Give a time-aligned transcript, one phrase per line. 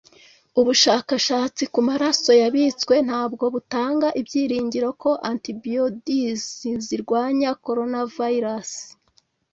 [0.59, 6.43] Ubushakashatsi ku maraso yabitswe ntabwo butanga ibyiringiro ko antibodies
[6.85, 8.71] zirwanya coronavirus